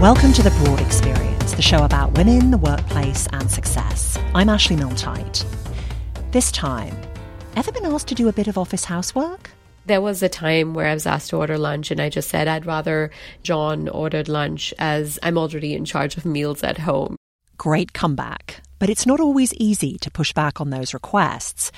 [0.00, 4.16] Welcome to The Broad Experience, the show about women, the workplace, and success.
[4.32, 5.44] I'm Ashley Milne-Tyte.
[6.30, 6.96] This time,
[7.56, 9.50] ever been asked to do a bit of office housework?
[9.86, 12.46] There was a time where I was asked to order lunch, and I just said
[12.46, 13.10] I'd rather
[13.42, 17.16] John ordered lunch as I'm already in charge of meals at home.
[17.56, 18.60] Great comeback.
[18.78, 21.72] But it's not always easy to push back on those requests.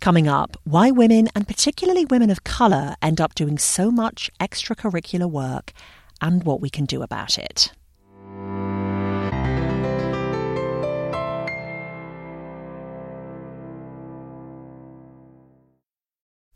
[0.00, 5.30] Coming up, why women, and particularly women of colour, end up doing so much extracurricular
[5.30, 5.74] work
[6.20, 7.72] and what we can do about it.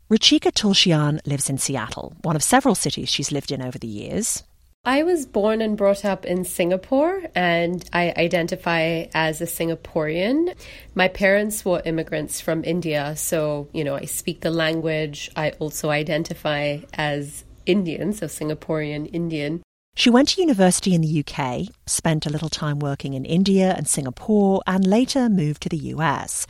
[0.07, 4.43] Ruchika Tulshyan lives in Seattle, one of several cities she's lived in over the years.
[4.87, 10.55] I was born and brought up in Singapore and I identify as a Singaporean.
[10.93, 15.31] My parents were immigrants from India, so, you know, I speak the language.
[15.35, 19.61] I also identify as Indian, so Singaporean Indian.
[19.95, 23.87] She went to university in the UK, spent a little time working in India and
[23.87, 26.45] Singapore, and later moved to the US.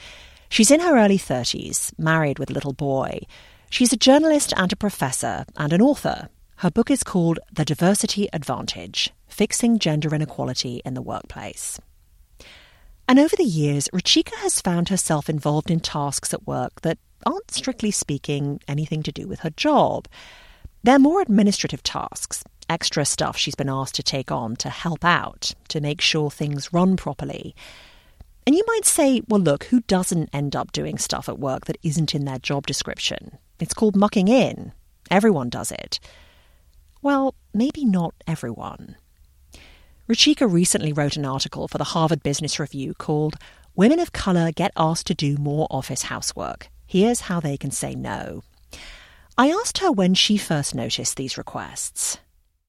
[0.50, 3.20] She's in her early 30s, married with a little boy.
[3.70, 6.30] She's a journalist and a professor and an author.
[6.58, 11.80] Her book is called The Diversity Advantage Fixing Gender Inequality in the Workplace.
[13.08, 17.52] And over the years, Ruchika has found herself involved in tasks at work that aren't
[17.52, 20.08] strictly speaking anything to do with her job.
[20.86, 25.56] They're more administrative tasks, extra stuff she's been asked to take on to help out,
[25.70, 27.56] to make sure things run properly.
[28.46, 31.80] And you might say, well, look, who doesn't end up doing stuff at work that
[31.82, 33.40] isn't in their job description?
[33.60, 34.74] It's called mucking in.
[35.10, 36.00] Everyone does it.
[37.02, 38.96] Well, maybe not everyone.
[40.08, 43.38] Ruchika recently wrote an article for the Harvard Business Review called
[43.76, 46.70] Women of Colour Get Asked to Do More Office Housework.
[46.86, 48.44] Here's how they can say no.
[49.38, 52.18] I asked her when she first noticed these requests.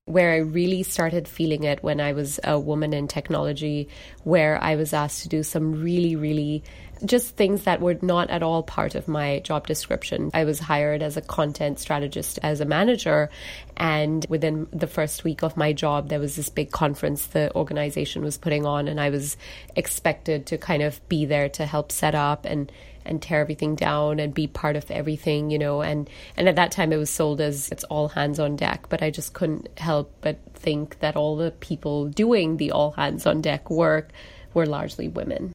[0.07, 3.89] Where I really started feeling it when I was a woman in technology,
[4.25, 6.65] where I was asked to do some really, really
[7.05, 10.31] just things that were not at all part of my job description.
[10.35, 13.31] I was hired as a content strategist, as a manager,
[13.77, 18.25] and within the first week of my job, there was this big conference the organization
[18.25, 19.37] was putting on, and I was
[19.77, 22.73] expected to kind of be there to help set up and
[23.07, 25.83] and tear everything down and be part of everything, you know.
[25.83, 28.89] And and at that time, it was sold as it's all hands on deck.
[28.89, 33.27] But I just couldn't help but think that all the people doing the all hands
[33.27, 34.11] on deck work
[34.55, 35.53] were largely women.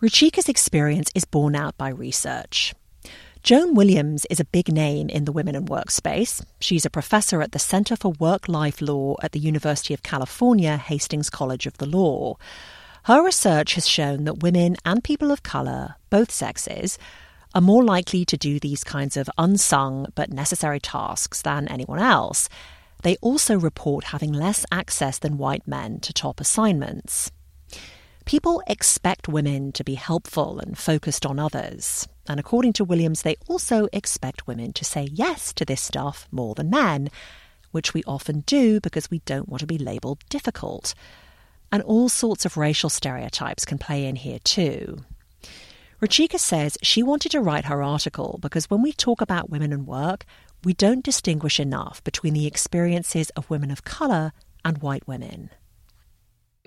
[0.00, 2.74] Ruchika's experience is borne out by research.
[3.42, 6.44] Joan Williams is a big name in the women in workspace.
[6.60, 10.76] She's a professor at the Center for Work Life Law at the University of California,
[10.76, 12.36] Hastings College of the Law.
[13.04, 16.98] Her research has shown that women and people of colour, both sexes,
[17.54, 22.48] are more likely to do these kinds of unsung but necessary tasks than anyone else.
[23.02, 27.32] They also report having less access than white men to top assignments.
[28.26, 32.06] People expect women to be helpful and focused on others.
[32.28, 36.54] And according to Williams, they also expect women to say yes to this stuff more
[36.54, 37.10] than men,
[37.72, 40.94] which we often do because we don't want to be labelled difficult.
[41.72, 45.04] And all sorts of racial stereotypes can play in here too.
[46.00, 49.86] Ruchika says she wanted to write her article because when we talk about women and
[49.86, 50.24] work,
[50.64, 54.32] we don't distinguish enough between the experiences of women of colour
[54.64, 55.50] and white women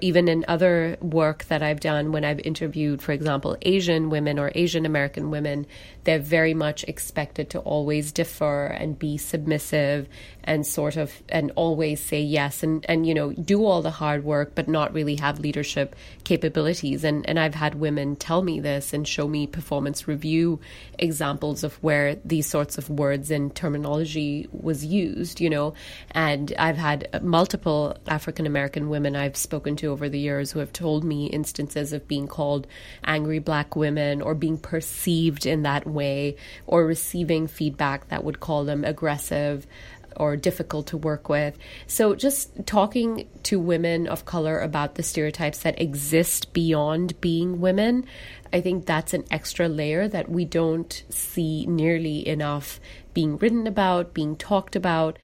[0.04, 4.52] even in other work that I've done when I've interviewed, for example, Asian women or
[4.54, 5.66] Asian American women,
[6.04, 10.10] they're very much expected to always defer and be submissive
[10.44, 14.24] and sort of and always say yes and and you know do all the hard
[14.24, 17.04] work but not really have leadership capabilities.
[17.04, 20.60] And and I've had women tell me this and show me performance review
[21.00, 25.74] examples of where these sorts of words and terminology was used you know.
[26.12, 30.74] And I've had multiple African American women I've spoken to over the years who have
[30.74, 32.68] told me instances of being called
[33.04, 38.66] angry black women or being perceived in that way or receiving feedback that would call
[38.66, 39.66] them aggressive
[40.16, 41.58] or difficult to work with.
[41.88, 48.06] So, just talking to women of color about the stereotypes that exist beyond being women,
[48.52, 52.80] I think that's an extra layer that we don't see nearly enough
[53.14, 55.20] being written about, being talked about.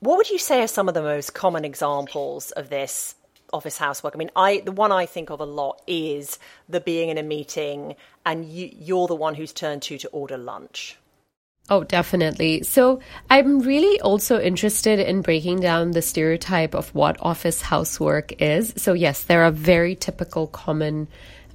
[0.00, 3.14] What would you say are some of the most common examples of this
[3.52, 4.14] office housework.
[4.14, 6.38] I mean, I the one I think of a lot is
[6.68, 7.94] the being in a meeting
[8.24, 10.96] and you, you're the one who's turned to to order lunch.
[11.72, 12.64] Oh, definitely.
[12.64, 18.74] So I'm really also interested in breaking down the stereotype of what office housework is.
[18.76, 21.08] So, yes, there are very typical common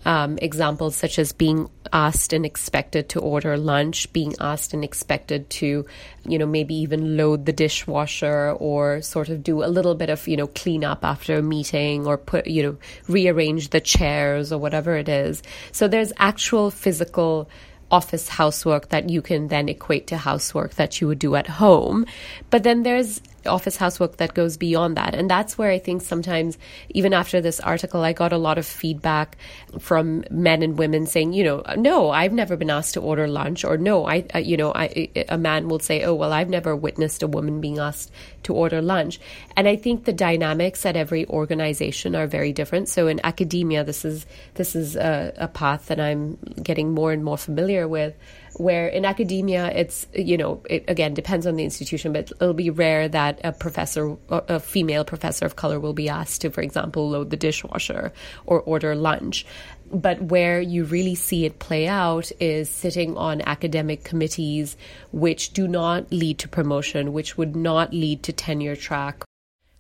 [0.06, 5.52] um, examples such as being asked and expected to order lunch, being asked and expected
[5.52, 5.86] to,
[6.26, 10.28] you know, maybe even load the dishwasher or sort of do a little bit of,
[10.28, 12.78] you know, clean up after a meeting or put, you know,
[13.08, 15.44] rearrange the chairs or whatever it is.
[15.72, 17.48] So there's actual physical
[17.90, 22.06] office housework that you can then equate to housework that you would do at home.
[22.50, 25.16] But then there's office housework that goes beyond that.
[25.16, 26.58] And that's where I think sometimes,
[26.90, 29.38] even after this article, I got a lot of feedback
[29.80, 33.64] from men and women saying, you know, no, I've never been asked to order lunch,
[33.64, 37.24] or no, I, you know, I, a man will say, oh, well, I've never witnessed
[37.24, 38.12] a woman being asked
[38.44, 39.20] to order lunch.
[39.56, 42.90] And I think the dynamics at every organization are very different.
[42.90, 44.26] So in academia, this is
[44.56, 48.16] this is a, a path that I'm getting more and more familiar with
[48.60, 52.70] where in academia it's you know it again depends on the institution but it'll be
[52.70, 57.10] rare that a professor a female professor of color will be asked to for example
[57.10, 58.12] load the dishwasher
[58.46, 59.46] or order lunch
[59.92, 64.78] but where you really see it play out is sitting on academic committees
[65.12, 69.24] which do not lead to promotion which would not lead to tenure track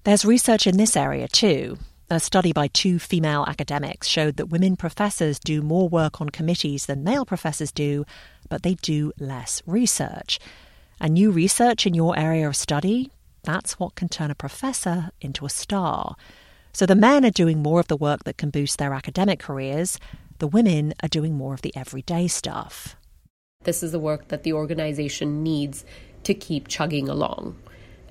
[0.03, 1.77] there's research in this area too
[2.09, 6.85] a study by two female academics showed that women professors do more work on committees
[6.85, 8.05] than male professors do,
[8.47, 10.39] but they do less research.
[11.01, 13.11] And new research in your area of study,
[13.43, 16.15] that's what can turn a professor into a star.
[16.77, 19.97] So the men are doing more of the work that can boost their academic careers,
[20.37, 22.95] the women are doing more of the everyday stuff.
[23.63, 25.85] This is the work that the organization needs
[26.21, 27.57] to keep chugging along.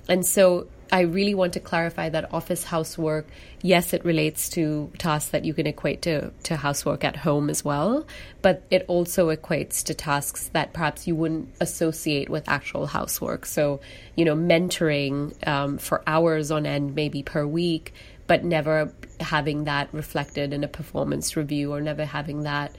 [0.09, 3.27] And so I really want to clarify that office housework,
[3.61, 7.63] yes, it relates to tasks that you can equate to, to housework at home as
[7.63, 8.05] well,
[8.41, 13.45] but it also equates to tasks that perhaps you wouldn't associate with actual housework.
[13.45, 13.79] So,
[14.17, 17.93] you know, mentoring um, for hours on end, maybe per week,
[18.27, 22.75] but never having that reflected in a performance review or never having that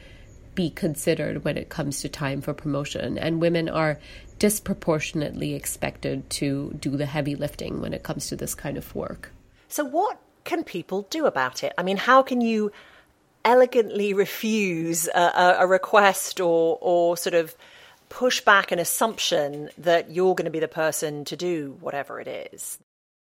[0.54, 3.16] be considered when it comes to time for promotion.
[3.16, 3.98] And women are
[4.38, 9.32] disproportionately expected to do the heavy lifting when it comes to this kind of work.
[9.68, 11.72] So, what can people do about it?
[11.78, 12.72] I mean, how can you
[13.44, 17.54] elegantly refuse a, a request or, or sort of
[18.08, 22.50] push back an assumption that you're going to be the person to do whatever it
[22.52, 22.78] is?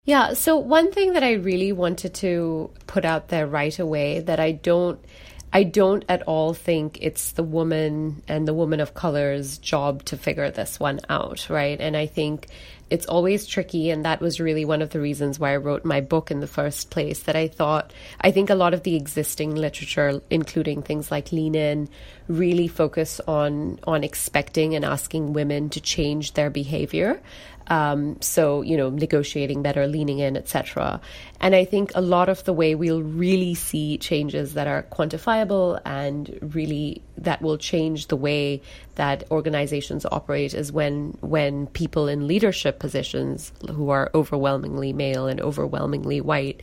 [0.06, 4.38] Yeah, so one thing that I really wanted to put out there right away that
[4.38, 5.02] I don't
[5.50, 10.16] I don't at all think it's the woman and the woman of color's job to
[10.16, 11.80] figure this one out, right?
[11.80, 12.48] And I think
[12.90, 13.90] it's always tricky.
[13.90, 16.46] And that was really one of the reasons why I wrote my book in the
[16.46, 17.20] first place.
[17.22, 21.54] That I thought, I think a lot of the existing literature, including things like Lean
[21.54, 21.88] In,
[22.28, 27.22] really focus on, on expecting and asking women to change their behavior.
[27.68, 31.00] Um, so, you know, negotiating better, leaning in, etc.
[31.40, 35.80] And I think a lot of the way we'll really see changes that are quantifiable
[35.84, 38.60] and really that will change the way
[38.96, 45.40] that organizations operate is when when people in leadership positions who are overwhelmingly male and
[45.40, 46.62] overwhelmingly white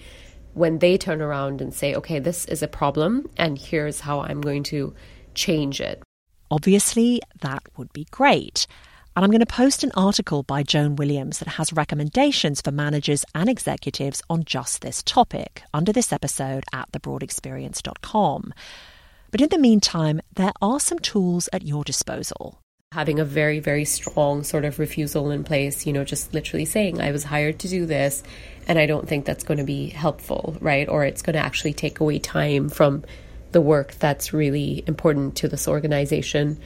[0.53, 4.42] when they turn around and say, okay, this is a problem and here's how I'm
[4.42, 4.94] going to
[5.33, 6.03] change it.
[6.50, 8.68] Obviously, that would be great.
[9.13, 13.25] And I'm going to post an article by Joan Williams that has recommendations for managers
[13.36, 18.54] and executives on just this topic under this episode at thebroadexperience.com.
[19.30, 22.60] But in the meantime, there are some tools at your disposal.
[22.94, 27.01] Having a very, very strong sort of refusal in place, you know, just literally saying,
[27.01, 28.24] I was hired to do this,
[28.65, 30.88] and I don't think that's going to be helpful, right?
[30.88, 33.03] Or it's going to actually take away time from
[33.51, 36.60] the work that's really important to this organization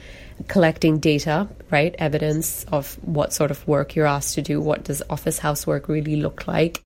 [0.48, 1.94] collecting data, right?
[1.98, 4.60] Evidence of what sort of work you're asked to do.
[4.60, 6.82] What does office housework really look like?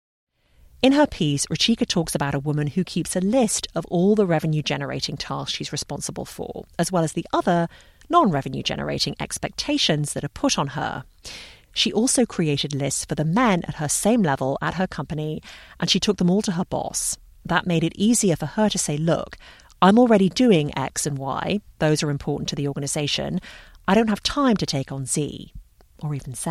[0.82, 4.24] In her piece, Ruchika talks about a woman who keeps a list of all the
[4.24, 7.68] revenue generating tasks she's responsible for, as well as the other
[8.08, 11.04] non revenue generating expectations that are put on her.
[11.72, 15.42] She also created lists for the men at her same level at her company,
[15.78, 17.18] and she took them all to her boss.
[17.44, 19.36] That made it easier for her to say, Look,
[19.82, 23.40] I'm already doing X and Y, those are important to the organisation.
[23.88, 25.54] I don't have time to take on Z
[26.00, 26.50] or even Z.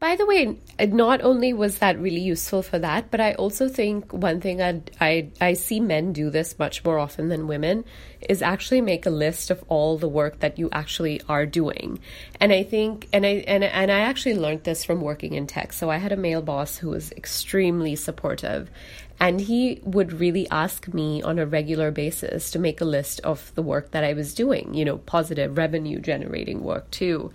[0.00, 4.12] By the way, not only was that really useful for that, but I also think
[4.12, 7.84] one thing I'd, I I see men do this much more often than women
[8.20, 11.98] is actually make a list of all the work that you actually are doing.
[12.38, 15.72] And I think and I and and I actually learned this from working in tech.
[15.72, 18.70] So I had a male boss who was extremely supportive
[19.18, 23.52] and he would really ask me on a regular basis to make a list of
[23.56, 27.32] the work that I was doing, you know, positive revenue generating work too.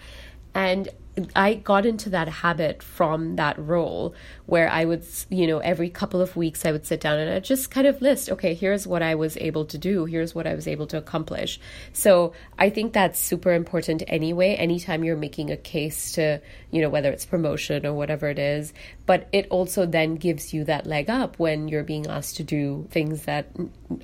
[0.56, 0.88] And
[1.36, 4.16] I got into that habit from that role
[4.46, 7.40] where I would, you know, every couple of weeks I would sit down and I
[7.40, 10.54] just kind of list, okay, here's what I was able to do, here's what I
[10.54, 11.60] was able to accomplish.
[11.94, 16.90] So I think that's super important anyway, anytime you're making a case to, you know,
[16.90, 18.74] whether it's promotion or whatever it is.
[19.06, 22.88] But it also then gives you that leg up when you're being asked to do
[22.92, 23.48] things that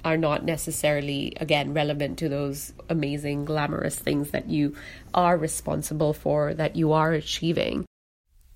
[0.05, 4.75] are not necessarily, again, relevant to those amazing, glamorous things that you
[5.13, 7.85] are responsible for, that you are achieving.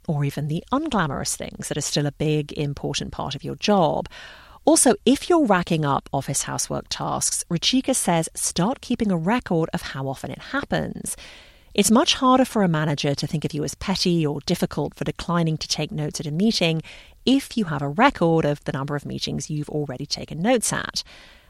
[0.07, 4.09] Or even the unglamorous things that are still a big, important part of your job.
[4.65, 9.81] Also, if you're racking up office housework tasks, Ruchika says start keeping a record of
[9.81, 11.17] how often it happens.
[11.73, 15.03] It's much harder for a manager to think of you as petty or difficult for
[15.03, 16.81] declining to take notes at a meeting
[17.25, 21.03] if you have a record of the number of meetings you've already taken notes at.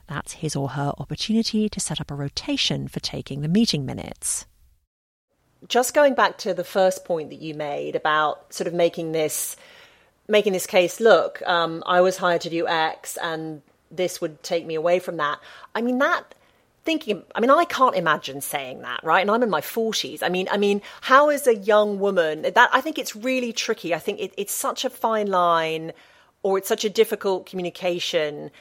[0.08, 4.46] That's his or her opportunity to set up a rotation for taking the meeting minutes.
[5.68, 9.56] Just going back to the first point that you made about sort of making this
[10.28, 14.66] making this case look, um, I was hired to do X and this would take
[14.66, 15.40] me away from that.
[15.76, 16.36] I mean that
[16.86, 19.22] thinking i mean i can't imagine saying that right?
[19.22, 22.70] And i'm in my 40s i mean i mean how is a young woman that
[22.74, 23.96] i think it's really tricky.
[23.96, 25.94] I think it, it's such a fine line
[26.42, 28.52] or it's such a difficult communication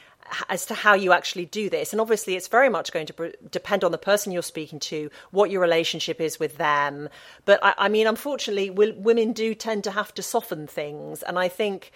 [0.49, 1.93] as to how you actually do this.
[1.93, 5.51] And obviously, it's very much going to depend on the person you're speaking to, what
[5.51, 7.09] your relationship is with them.
[7.45, 11.23] But I, I mean, unfortunately, women do tend to have to soften things.
[11.23, 11.91] And I think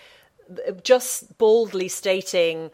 [0.49, 2.71] uh, just boldly stating,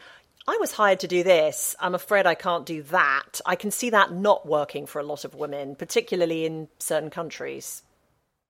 [0.48, 1.76] I was hired to do this.
[1.80, 3.40] I'm afraid I can't do that.
[3.46, 7.84] I can see that not working for a lot of women, particularly in certain countries.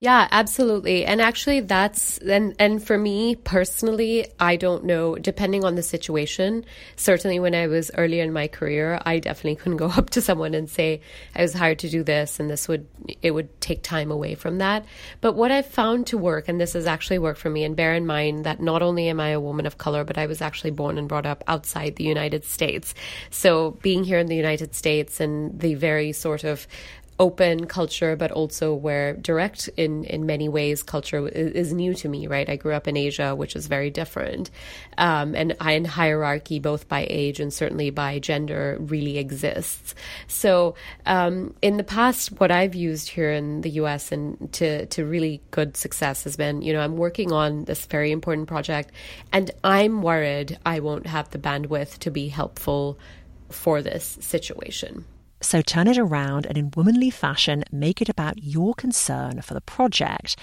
[0.04, 1.06] Yeah, absolutely.
[1.06, 6.66] And actually that's and and for me personally, I don't know depending on the situation.
[6.98, 10.56] Certainly when I was early in my career, I definitely couldn't go up to someone
[10.56, 11.00] and say
[11.34, 12.86] I was hired to do this and this would
[13.22, 14.84] it would take time away from that.
[15.22, 17.94] But what I've found to work and this has actually worked for me and bear
[17.94, 20.72] in mind that not only am I a woman of color, but I was actually
[20.72, 22.94] born and brought up outside the United States.
[23.30, 26.68] So being here in the United States and the very sort of
[27.24, 32.10] open culture, but also where direct in, in many ways culture is, is, new to
[32.10, 32.50] me, right?
[32.50, 34.52] I grew up in Asia, which is very different.
[34.98, 39.96] Um, and, and hierarchy, both by age and certainly by gender, really exists.
[40.28, 40.76] So
[41.06, 45.42] um, in the past, what I've used here in the US and to, to really
[45.52, 48.92] good success has been, you know, I'm working on this very important project
[49.32, 53.00] and I'm worried I won't have the bandwidth to be helpful
[53.50, 55.06] for this situation.
[55.44, 59.62] So turn it around and in womanly fashion, make it about your concern for the
[59.62, 60.38] project.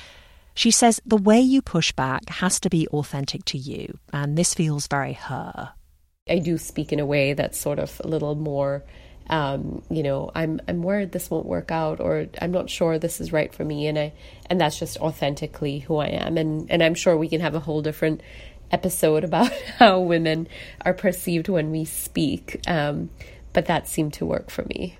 [0.54, 4.52] She says the way you push back has to be authentic to you, and this
[4.52, 5.72] feels very her.
[6.28, 8.84] I do speak in a way that's sort of a little more,
[9.28, 13.20] um, you know, I'm I'm worried this won't work out, or I'm not sure this
[13.20, 14.12] is right for me, and I
[14.46, 17.60] and that's just authentically who I am, and and I'm sure we can have a
[17.60, 18.20] whole different
[18.70, 20.48] episode about how women
[20.84, 22.60] are perceived when we speak.
[22.66, 23.10] Um,
[23.52, 24.98] but that seemed to work for me.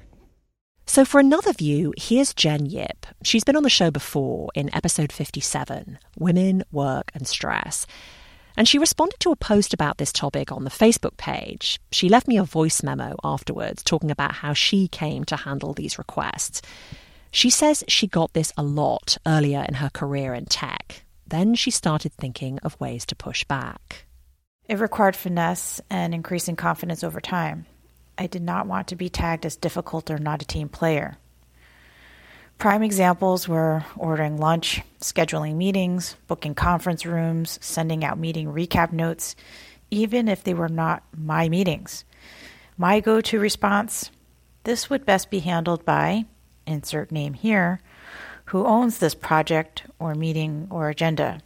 [0.86, 3.06] So, for another view, here's Jen Yip.
[3.22, 7.86] She's been on the show before in episode 57 Women, Work and Stress.
[8.56, 11.80] And she responded to a post about this topic on the Facebook page.
[11.92, 15.96] She left me a voice memo afterwards talking about how she came to handle these
[15.96, 16.60] requests.
[17.30, 21.04] She says she got this a lot earlier in her career in tech.
[21.26, 24.06] Then she started thinking of ways to push back.
[24.68, 27.66] It required finesse and increasing confidence over time.
[28.20, 31.16] I did not want to be tagged as difficult or not a team player.
[32.58, 39.34] Prime examples were ordering lunch, scheduling meetings, booking conference rooms, sending out meeting recap notes,
[39.90, 42.04] even if they were not my meetings.
[42.76, 44.10] My go to response
[44.64, 46.26] this would best be handled by,
[46.66, 47.80] insert name here,
[48.44, 51.40] who owns this project or meeting or agenda.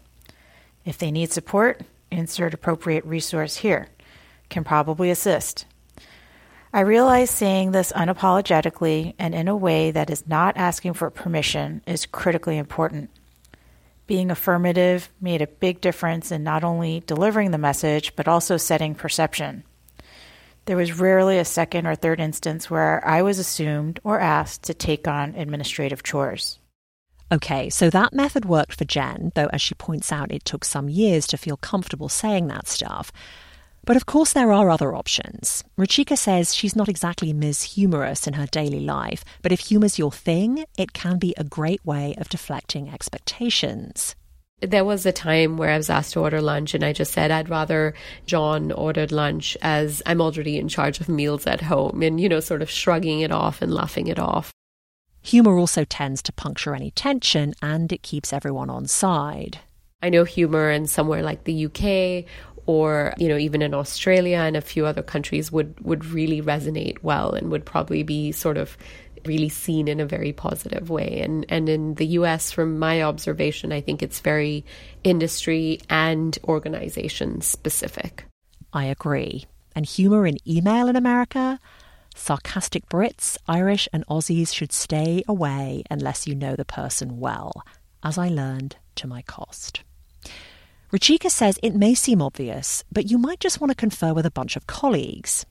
[0.84, 3.86] If they need support, insert appropriate resource here.
[4.48, 5.66] Can probably assist.
[6.74, 11.82] I realize saying this unapologetically and in a way that is not asking for permission
[11.86, 13.10] is critically important.
[14.08, 18.96] Being affirmative made a big difference in not only delivering the message, but also setting
[18.96, 19.62] perception.
[20.64, 24.74] There was rarely a second or third instance where I was assumed or asked to
[24.74, 26.58] take on administrative chores.
[27.30, 30.88] Okay, so that method worked for Jen, though as she points out, it took some
[30.88, 33.12] years to feel comfortable saying that stuff.
[33.84, 35.62] But of course, there are other options.
[35.78, 37.74] Ruchika says she's not exactly Ms.
[37.74, 41.84] Humorous in her daily life, but if humor's your thing, it can be a great
[41.84, 44.16] way of deflecting expectations.
[44.60, 47.30] There was a time where I was asked to order lunch, and I just said
[47.30, 47.92] I'd rather
[48.24, 52.40] John ordered lunch as I'm already in charge of meals at home, and, you know,
[52.40, 54.50] sort of shrugging it off and laughing it off.
[55.20, 59.58] Humour also tends to puncture any tension and it keeps everyone on side.
[60.02, 62.26] I know humour in somewhere like the UK
[62.66, 67.02] or you know even in Australia and a few other countries would would really resonate
[67.02, 68.76] well and would probably be sort of
[69.24, 73.72] really seen in a very positive way and and in the US from my observation
[73.72, 74.64] I think it's very
[75.02, 78.24] industry and organization specific.
[78.72, 79.46] I agree.
[79.76, 81.58] And humor in email in America
[82.14, 87.64] Sarcastic Brits, Irish, and Aussies should stay away unless you know the person well,
[88.04, 89.82] as I learned to my cost.
[90.94, 94.30] Ruchika says it may seem obvious, but you might just want to confer with a
[94.30, 95.44] bunch of colleagues.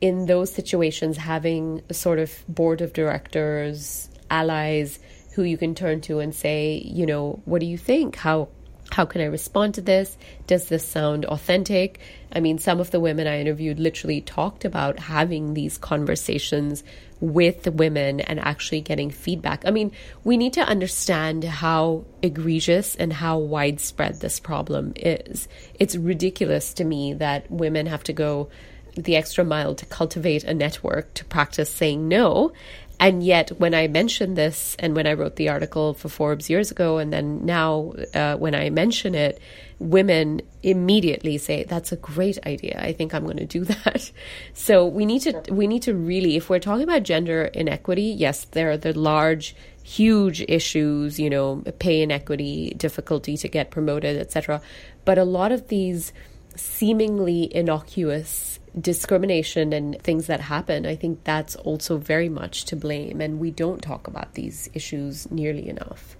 [0.00, 4.98] In those situations, having a sort of board of directors, allies
[5.34, 8.16] who you can turn to and say, you know, what do you think?
[8.16, 8.48] How
[8.90, 10.16] how can I respond to this?
[10.46, 12.00] Does this sound authentic?
[12.32, 16.82] I mean, some of the women I interviewed literally talked about having these conversations
[17.20, 19.64] with women and actually getting feedback.
[19.66, 19.92] I mean,
[20.24, 25.48] we need to understand how egregious and how widespread this problem is.
[25.74, 28.48] It's ridiculous to me that women have to go
[28.94, 32.52] the extra mile to cultivate a network to practice saying no
[33.00, 36.72] and yet, when I mentioned this, and when I wrote the article for Forbes years
[36.72, 39.40] ago, and then now uh, when I mention it,
[39.78, 42.80] women immediately say, "That's a great idea.
[42.82, 44.10] I think I'm going to do that."
[44.52, 48.46] So we need to we need to really, if we're talking about gender inequity, yes,
[48.46, 54.60] there are the large, huge issues, you know, pay inequity, difficulty to get promoted, etc.
[55.04, 56.12] But a lot of these
[56.56, 58.47] seemingly innocuous
[58.80, 63.20] discrimination and things that happen, I think that's also very much to blame.
[63.20, 66.16] And we don't talk about these issues nearly enough.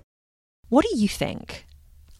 [0.68, 1.66] What do you think?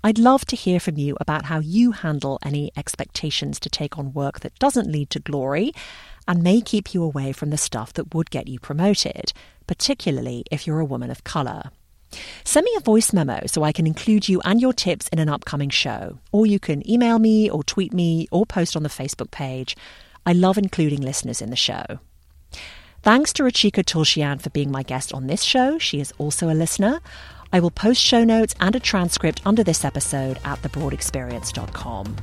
[0.02, 4.12] I'd love to hear from you about how you handle any expectations to take on
[4.12, 5.72] work that doesn't lead to glory
[6.26, 9.32] and may keep you away from the stuff that would get you promoted,
[9.66, 11.70] particularly if you're a woman of colour.
[12.44, 15.28] Send me a voice memo so I can include you and your tips in an
[15.28, 16.18] upcoming show.
[16.32, 19.76] Or you can email me or tweet me or post on the Facebook page.
[20.28, 22.00] I love including listeners in the show.
[23.00, 25.78] Thanks to Ruchika Tulshyan for being my guest on this show.
[25.78, 27.00] She is also a listener.
[27.50, 32.16] I will post show notes and a transcript under this episode at thebroadexperience.com.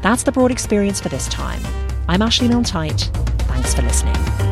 [0.00, 1.60] That's the Broad Experience for this time.
[2.08, 4.51] I'm Ashley Milne Thanks for listening.